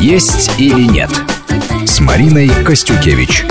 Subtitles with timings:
[0.00, 1.10] «Есть или нет»
[1.84, 3.44] с Мариной Костюкевич.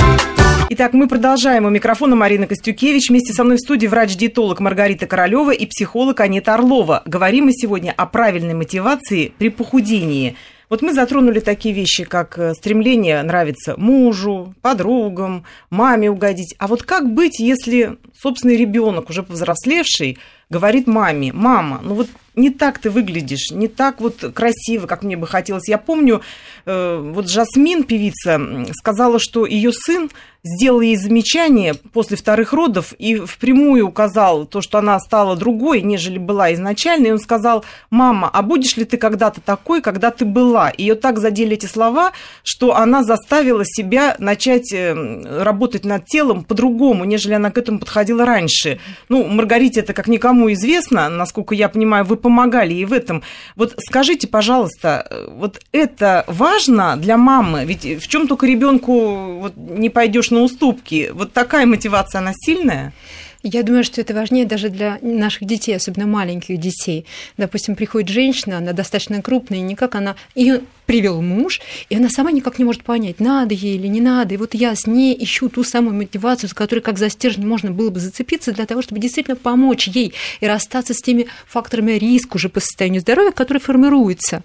[0.70, 1.66] Итак, мы продолжаем.
[1.66, 3.10] У микрофона Марина Костюкевич.
[3.10, 7.04] Вместе со мной в студии врач-диетолог Маргарита Королева и психолог Анита Орлова.
[7.06, 10.38] Говорим мы сегодня о правильной мотивации при похудении.
[10.70, 16.56] Вот мы затронули такие вещи, как э, стремление нравиться мужу, подругам, маме угодить.
[16.58, 20.18] А вот как быть, если собственный ребенок, уже повзрослевший,
[20.50, 22.08] говорит маме, мама, ну вот
[22.40, 25.68] не так ты выглядишь, не так вот красиво, как мне бы хотелось.
[25.68, 26.22] Я помню,
[26.66, 30.10] э, вот Жасмин, певица, сказала, что ее сын
[30.44, 36.18] сделал ей замечание после вторых родов и впрямую указал то, что она стала другой, нежели
[36.18, 37.08] была изначально.
[37.08, 40.72] И он сказал, мама, а будешь ли ты когда-то такой, когда ты была?
[40.78, 47.04] Ее так задели эти слова, что она заставила себя начать э, работать над телом по-другому,
[47.04, 48.80] нежели она к этому подходила раньше.
[49.10, 53.24] Ну, Маргарите это как никому известно, насколько я понимаю, вы помогали ей в этом.
[53.56, 57.66] Вот скажите, пожалуйста, э, вот это важно для мамы?
[57.66, 61.10] Ведь в чем только ребенку вот не пойдешь на уступки.
[61.14, 62.94] Вот такая мотивация, она сильная?
[63.42, 67.06] Я думаю, что это важнее даже для наших детей, особенно маленьких детей.
[67.38, 72.60] Допустим, приходит женщина, она достаточно крупная, никак она ее привел муж, и она сама никак
[72.60, 74.34] не может понять, надо ей или не надо.
[74.34, 77.72] И вот я с ней ищу ту самую мотивацию, с которой как за стержень можно
[77.72, 82.36] было бы зацепиться для того, чтобы действительно помочь ей и расстаться с теми факторами риска
[82.36, 84.44] уже по состоянию здоровья, которые формируются.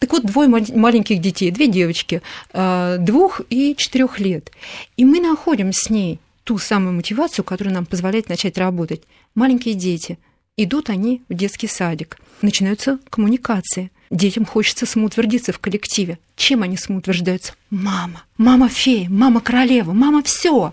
[0.00, 2.20] Так вот, двое маленьких детей, две девочки,
[2.52, 4.50] э, двух и четырех лет.
[4.98, 9.02] И мы находим с ней ту самую мотивацию, которая нам позволяет начать работать.
[9.34, 10.18] Маленькие дети.
[10.56, 12.18] Идут они в детский садик.
[12.42, 13.90] Начинаются коммуникации.
[14.10, 16.18] Детям хочется самоутвердиться в коллективе.
[16.36, 17.54] Чем они самоутверждаются?
[17.70, 18.22] Мама.
[18.36, 20.72] Мама фея, мама королева, мама все.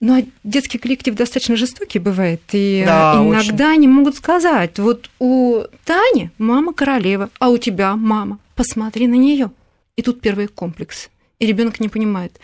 [0.00, 3.78] Ну, а детский коллектив достаточно жестокий бывает, и да, иногда очень.
[3.78, 9.50] они могут сказать, вот у Тани мама королева, а у тебя мама, посмотри на нее.
[9.96, 11.08] И тут первый комплекс.
[11.38, 12.38] И ребенок не понимает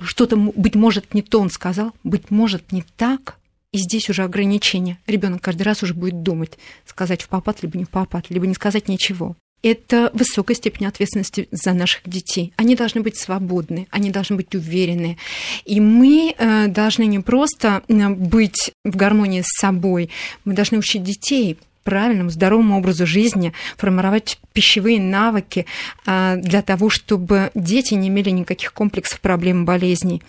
[0.00, 3.38] что-то, быть может, не то он сказал, быть может, не так,
[3.72, 4.98] и здесь уже ограничения.
[5.06, 8.54] Ребенок каждый раз уже будет думать, сказать в попад, либо не в попад, либо не
[8.54, 9.36] сказать ничего.
[9.64, 12.52] Это высокая степень ответственности за наших детей.
[12.56, 15.16] Они должны быть свободны, они должны быть уверены.
[15.64, 20.10] И мы э, должны не просто быть в гармонии с собой,
[20.44, 25.66] мы должны учить детей правильному, здоровому образу жизни, формировать пищевые навыки
[26.06, 30.22] а, для того, чтобы дети не имели никаких комплексов, проблем, болезней.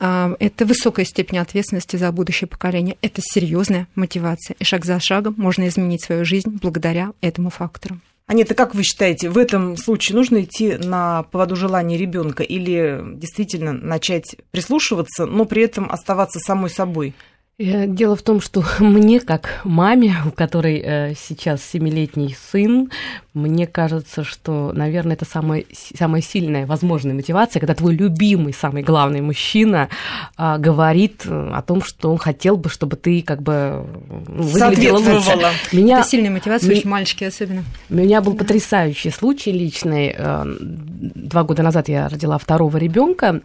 [0.00, 2.96] А, это высокая степень ответственности за будущее поколение.
[3.02, 4.56] Это серьезная мотивация.
[4.58, 8.00] И шаг за шагом можно изменить свою жизнь благодаря этому фактору.
[8.28, 13.72] Анета, как вы считаете, в этом случае нужно идти на поводу желания ребенка или действительно
[13.72, 17.14] начать прислушиваться, но при этом оставаться самой собой?
[17.60, 22.90] Э, дело в том, что мне, как маме, у которой э, сейчас семилетний сын,
[23.34, 29.22] мне кажется, что, наверное, это самая, самая сильная возможная мотивация, когда твой любимый, самый главный
[29.22, 29.88] мужчина
[30.36, 35.52] а, говорит э, о том, что он хотел бы, чтобы ты как бы выглядела лучше.
[35.72, 37.64] Меня, это сильная мотивация, очень мальчики особенно.
[37.90, 38.38] У меня был да.
[38.38, 40.14] потрясающий случай личный.
[40.16, 43.42] Два года назад я родила второго ребенка,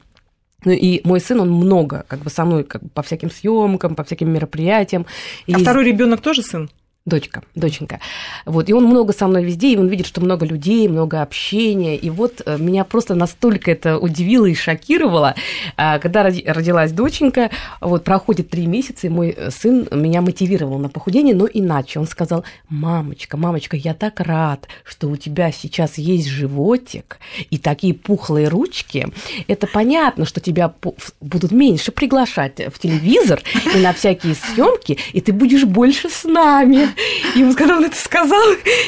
[0.66, 3.96] ну и мой сын, он много как бы со мной как бы, по всяким съемкам,
[3.96, 5.06] по всяким мероприятиям.
[5.48, 5.62] А и...
[5.62, 6.70] второй ребенок тоже сын?
[7.06, 8.00] Дочка, доченька.
[8.46, 11.98] Вот, и он много со мной везде, и он видит, что много людей, много общения.
[11.98, 15.36] И вот э, меня просто настолько это удивило и шокировало,
[15.76, 17.50] а, когда родилась доченька,
[17.82, 22.00] вот проходит три месяца, и мой э, сын меня мотивировал на похудение, но иначе.
[22.00, 27.20] Он сказал, мамочка, мамочка, я так рад, что у тебя сейчас есть животик
[27.50, 29.08] и такие пухлые ручки.
[29.50, 30.74] Это понятно, что тебя
[31.20, 33.42] будут меньше приглашать в телевизор
[33.76, 36.93] и на всякие съемки, и ты будешь больше с нами.
[37.36, 38.42] И он, когда он это сказал,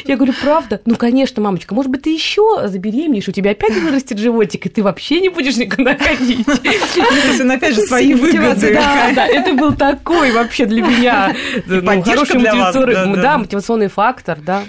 [0.06, 0.82] я говорю, правда?
[0.86, 4.84] Ну, конечно, мамочка, может быть, ты еще забеременеешь, у тебя опять вырастет животик, и ты
[4.84, 6.46] вообще не будешь никуда ходить.
[6.46, 8.74] То есть он опять же свои выгоды.
[8.74, 11.36] Да, да, это был такой вообще для меня
[11.66, 14.64] ну, хороший мотивационный фактор, да.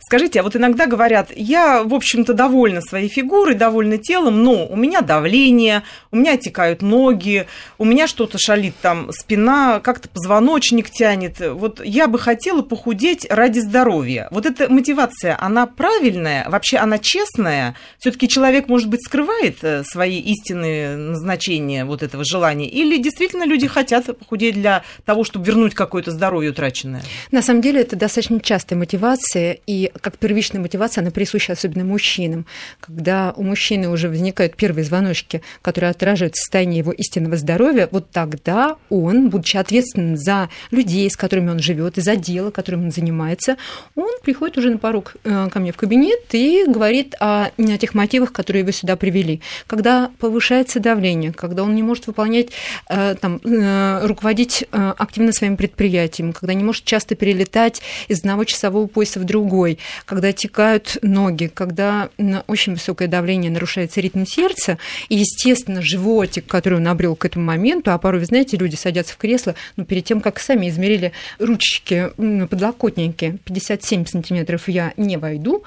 [0.00, 4.76] Скажите, а вот иногда говорят, я, в общем-то, довольна своей фигурой, довольна телом, но у
[4.76, 7.46] меня давление, у меня отекают ноги,
[7.78, 11.40] у меня что-то шалит там спина, как-то позвоночник тянет.
[11.40, 14.28] Вот я бы хотела похудеть ради здоровья.
[14.30, 16.48] Вот эта мотивация, она правильная?
[16.48, 17.76] Вообще она честная?
[17.98, 22.68] все таки человек, может быть, скрывает э, свои истинные назначения вот этого желания?
[22.68, 27.02] Или действительно люди хотят похудеть для того, чтобы вернуть какое-то здоровье утраченное?
[27.30, 32.44] На самом деле это достаточно частая мотивация, и как первичная мотивация, она присуща особенно мужчинам.
[32.80, 38.76] Когда у мужчины уже возникают первые звоночки, которые отражают состояние его истинного здоровья, вот тогда
[38.90, 43.56] он, будучи ответственным за людей, с которыми он живет, и за дело, которым он занимается,
[43.94, 47.94] он приходит уже на порог э, ко мне в кабинет и говорит о, о тех
[47.94, 49.40] мотивах, которые его сюда привели.
[49.66, 52.48] Когда повышается давление, когда он не может выполнять,
[52.90, 58.86] э, там, э, руководить активно своим предприятием, когда не может часто перелетать из одного часового
[58.86, 59.61] пояса в другой,
[60.04, 62.10] когда текают ноги, когда
[62.46, 64.78] очень высокое давление нарушается ритм сердца,
[65.08, 69.14] и, естественно, животик, который он обрел к этому моменту, а порой, вы знаете, люди садятся
[69.14, 75.64] в кресло, ну, перед тем, как сами измерили ручки, подлокотники, 57 сантиметров я не войду,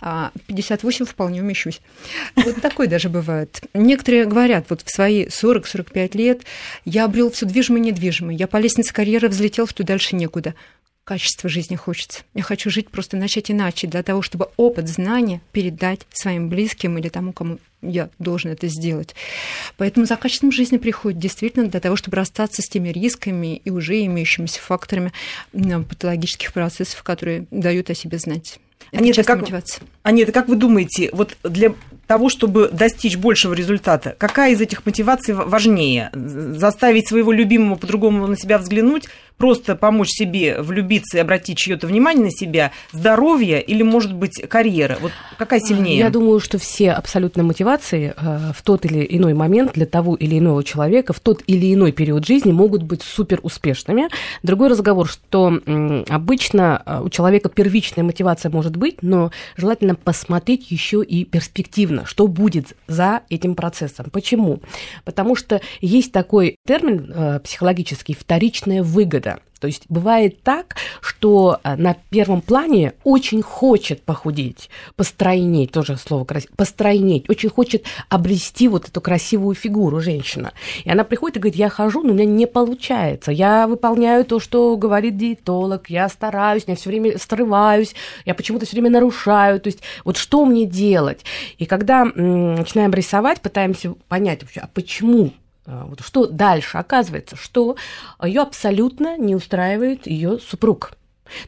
[0.00, 1.80] а 58 вполне умещусь.
[2.36, 3.60] Вот такое даже бывает.
[3.74, 6.42] Некоторые говорят, вот в свои 40-45 лет
[6.84, 10.54] я обрел все движимое и недвижимое, я по лестнице карьеры взлетел, что дальше некуда
[11.08, 12.20] качество жизни хочется.
[12.34, 17.08] Я хочу жить просто начать иначе, для того, чтобы опыт, знания передать своим близким или
[17.08, 19.14] тому, кому я должен это сделать.
[19.78, 24.04] Поэтому за качеством жизни приходит действительно для того, чтобы расстаться с теми рисками и уже
[24.04, 25.14] имеющимися факторами
[25.52, 28.58] патологических процессов, которые дают о себе знать.
[28.90, 29.82] Это Анита, как, мотивация.
[30.02, 31.74] Анита, как вы думаете, вот для
[32.06, 36.10] того, чтобы достичь большего результата, какая из этих мотиваций важнее?
[36.14, 39.08] Заставить своего любимого по-другому на себя взглянуть,
[39.38, 44.98] просто помочь себе влюбиться и обратить чье-то внимание на себя, здоровье или, может быть, карьера?
[45.00, 45.98] Вот какая сильнее?
[45.98, 50.38] Я думаю, что все абсолютно мотивации э, в тот или иной момент для того или
[50.38, 54.08] иного человека в тот или иной период жизни могут быть супер успешными.
[54.42, 55.60] Другой разговор, что
[56.08, 62.26] обычно э, у человека первичная мотивация может быть, но желательно посмотреть еще и перспективно что
[62.26, 64.06] будет за этим процессом.
[64.10, 64.60] Почему?
[65.04, 69.27] Потому что есть такой термин э, психологический вторичная выгода.
[69.60, 76.24] То есть бывает так, что э, на первом плане очень хочет похудеть, постройнеть, тоже слово
[76.24, 80.52] красивое, постройнеть, очень хочет обрести вот эту красивую фигуру женщина.
[80.84, 83.32] И она приходит и говорит, я хожу, но у меня не получается.
[83.32, 87.94] Я выполняю то, что говорит диетолог, я стараюсь, я все время срываюсь,
[88.24, 89.60] я почему-то все время нарушаю.
[89.60, 91.24] То есть вот что мне делать?
[91.58, 95.32] И когда начинаем рисовать, пытаемся понять вообще, а почему
[95.68, 96.78] вот что дальше?
[96.78, 97.76] Оказывается, что
[98.22, 100.92] ее абсолютно не устраивает ее супруг.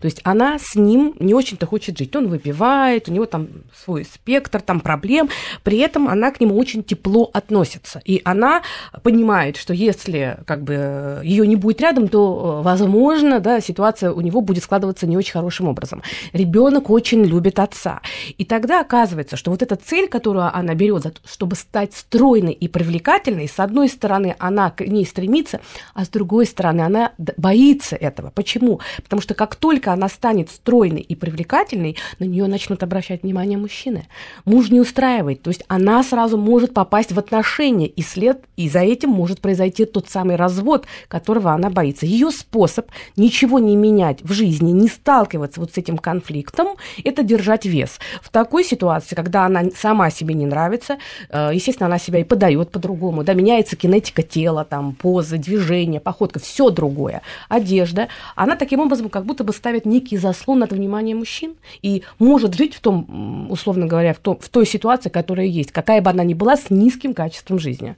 [0.01, 2.15] То есть она с ним не очень-то хочет жить.
[2.17, 5.29] Он выпивает, у него там свой спектр там проблем,
[5.63, 8.01] при этом она к нему очень тепло относится.
[8.05, 8.63] И она
[9.03, 14.41] понимает, что если как бы ее не будет рядом, то, возможно, да, ситуация у него
[14.41, 16.03] будет складываться не очень хорошим образом.
[16.33, 18.01] Ребенок очень любит отца.
[18.39, 23.49] И тогда оказывается, что вот эта цель, которую она берет, чтобы стать стройной и привлекательной,
[23.49, 25.61] с одной стороны, она к ней стремится,
[25.95, 28.31] а с другой стороны, она боится этого.
[28.35, 28.81] Почему?
[29.03, 33.57] Потому что как только только она станет стройной и привлекательной, на нее начнут обращать внимание
[33.57, 34.09] мужчины.
[34.45, 38.81] Муж не устраивает, то есть она сразу может попасть в отношения, и след, и за
[38.81, 42.05] этим может произойти тот самый развод, которого она боится.
[42.05, 46.71] Ее способ ничего не менять в жизни, не сталкиваться вот с этим конфликтом,
[47.05, 48.01] это держать вес.
[48.23, 52.73] В такой ситуации, когда она сама себе не нравится, э, естественно, она себя и подает
[52.73, 59.09] по-другому, да, меняется кинетика тела, там, позы, движения, походка, все другое, одежда, она таким образом
[59.11, 63.87] как будто бы ставит некий заслон от внимания мужчин и может жить в том, условно
[63.87, 67.13] говоря, в, том, в той ситуации, которая есть, какая бы она ни была, с низким
[67.13, 67.95] качеством жизни.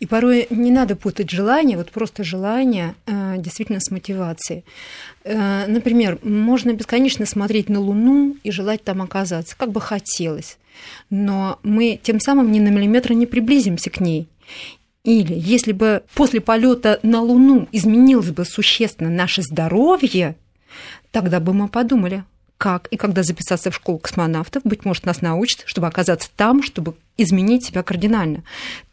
[0.00, 4.64] И порой не надо путать желание, вот просто желание э, действительно с мотивацией.
[5.24, 10.58] Э, например, можно бесконечно смотреть на Луну и желать там оказаться, как бы хотелось,
[11.10, 14.26] но мы тем самым ни на миллиметр не приблизимся к ней.
[15.04, 20.36] Или если бы после полета на Луну изменилось бы существенно наше здоровье,
[21.12, 22.24] Тогда бы мы подумали,
[22.58, 26.94] как и когда записаться в школу космонавтов, быть может, нас научат, чтобы оказаться там, чтобы
[27.16, 28.42] изменить себя кардинально.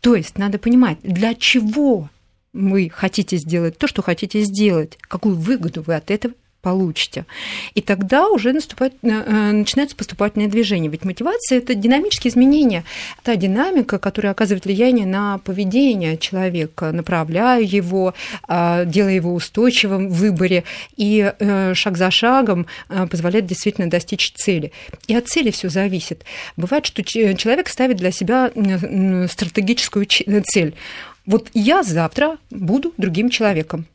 [0.02, 2.10] То есть надо понимать, для чего
[2.52, 7.26] вы хотите сделать то, что хотите сделать, какую выгоду вы от этого получите.
[7.74, 10.92] И тогда уже наступает, э, э, начинается поступательное движение.
[10.92, 12.84] Ведь мотивация– это динамические изменения,
[13.24, 18.14] та динамика, которая оказывает влияние на поведение человека, направляя его,
[18.48, 20.64] а, делая его устойчивым в выборе,
[20.98, 22.66] и э, шаг за шагом
[23.10, 24.72] позволяет действительно достичь цели.
[25.08, 26.24] И от цели все зависит.
[26.58, 28.52] Бывает, что человек ставит для себя
[29.30, 30.74] стратегическую цель.
[31.26, 33.86] Вот я завтра буду другим человеком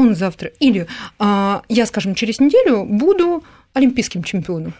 [0.00, 0.50] он завтра.
[0.60, 0.86] Или
[1.18, 4.74] а, я, скажем, через неделю буду олимпийским чемпионом.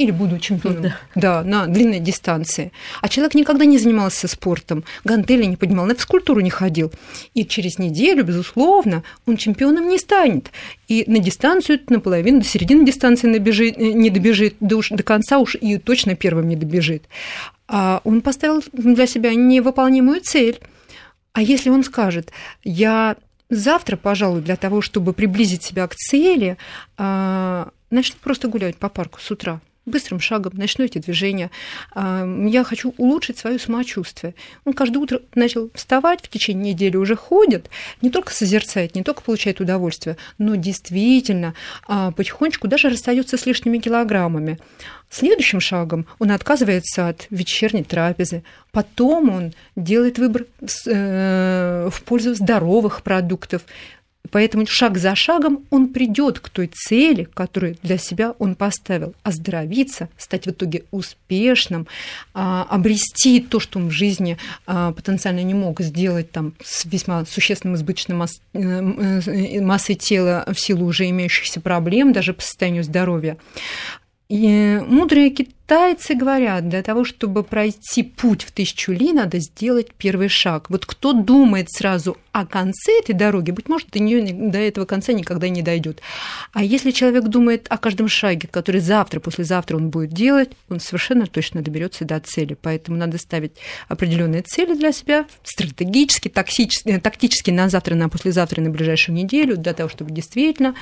[0.00, 0.96] или буду чемпионом да.
[1.14, 2.72] Да, на длинной дистанции.
[3.02, 6.90] А человек никогда не занимался спортом, гантели не поднимал, на физкультуру не ходил.
[7.34, 10.52] И через неделю, безусловно, он чемпионом не станет.
[10.88, 15.38] И на дистанцию наполовину, до середины дистанции набежит, э, не добежит, до, уж, до конца
[15.38, 17.04] уж и точно первым не добежит.
[17.68, 20.60] А он поставил для себя невыполнимую цель.
[21.34, 22.32] А если он скажет,
[22.64, 23.16] я
[23.50, 26.56] завтра, пожалуй, для того, чтобы приблизить себя к цели,
[26.96, 31.50] а, начну просто гулять по парку с утра быстрым шагом начну эти движения.
[31.92, 34.34] А, я хочу улучшить свое самочувствие.
[34.64, 37.70] Он каждое утро начал вставать, в течение недели уже ходит,
[38.02, 41.54] не только созерцает, не только получает удовольствие, но действительно
[41.86, 44.58] а, потихонечку даже расстается с лишними килограммами.
[45.10, 48.44] Следующим шагом он отказывается от вечерней трапезы.
[48.70, 50.46] Потом он делает выбор
[50.86, 53.62] э, в пользу здоровых продуктов,
[54.30, 60.08] Поэтому шаг за шагом он придет к той цели, которую для себя он поставил, оздоровиться,
[60.16, 61.86] стать в итоге успешным,
[62.34, 64.36] а, обрести то, что он в жизни
[64.66, 70.44] а, потенциально не мог сделать там, с весьма существенным избыточным масс э, э, массой тела
[70.52, 73.36] в силу уже имеющихся проблем, даже по состоянию здоровья.
[74.28, 75.59] И мудрые китайцы
[76.14, 80.68] говорят, для того, чтобы пройти путь в тысячу ли, надо сделать первый шаг.
[80.68, 85.12] Вот кто думает сразу о конце этой дороги, быть может, до нее до этого конца
[85.12, 86.00] никогда не дойдет.
[86.52, 91.26] А если человек думает о каждом шаге, который завтра, послезавтра он будет делать, он совершенно
[91.26, 92.56] точно доберется до цели.
[92.60, 93.52] Поэтому надо ставить
[93.88, 99.88] определенные цели для себя, стратегически, тактически на завтра, на послезавтра, на ближайшую неделю, для того,
[99.88, 100.74] чтобы действительно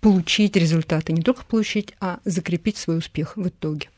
[0.00, 1.12] получить результаты.
[1.12, 3.88] Не только получить, а закрепить свой успех в итоге.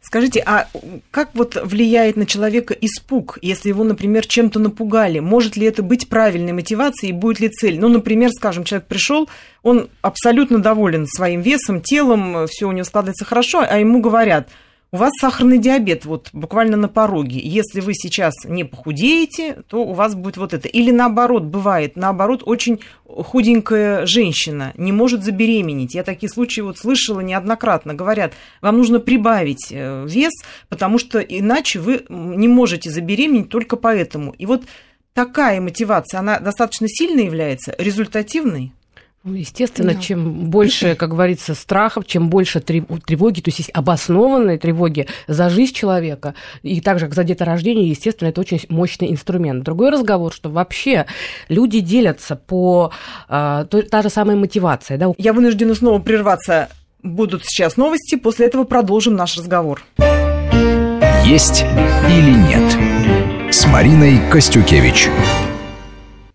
[0.00, 0.68] Скажите, а
[1.10, 5.18] как вот влияет на человека испуг, если его, например, чем-то напугали?
[5.20, 7.80] Может ли это быть правильной мотивацией и будет ли цель?
[7.80, 9.28] Ну, например, скажем, человек пришел,
[9.62, 14.48] он абсолютно доволен своим весом, телом, все у него складывается хорошо, а ему говорят–
[14.92, 17.40] у вас сахарный диабет вот буквально на пороге.
[17.40, 20.66] Если вы сейчас не похудеете, то у вас будет вот это.
[20.66, 25.94] Или наоборот, бывает, наоборот, очень худенькая женщина не может забеременеть.
[25.94, 27.94] Я такие случаи вот слышала неоднократно.
[27.94, 30.32] Говорят, вам нужно прибавить э, вес,
[30.68, 34.32] потому что иначе вы не можете забеременеть только поэтому.
[34.32, 34.64] И вот
[35.14, 38.72] такая мотивация, она достаточно сильно является результативной?
[39.22, 40.00] Ну, естественно, да.
[40.00, 45.74] чем больше, как говорится, страхов, чем больше тревоги, то есть есть обоснованные тревоги за жизнь
[45.74, 49.62] человека, и также как за деторождение, естественно, это очень мощный инструмент.
[49.62, 51.04] Другой разговор, что вообще
[51.48, 52.92] люди делятся по
[53.28, 54.96] э, та же самая мотивация.
[54.96, 55.12] Да?
[55.18, 56.70] Я вынуждена снова прерваться.
[57.02, 59.82] Будут сейчас новости, после этого продолжим наш разговор.
[61.24, 61.62] Есть
[62.08, 65.08] или нет с Мариной Костюкевич.